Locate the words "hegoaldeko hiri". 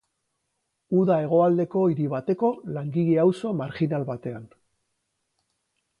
1.25-2.09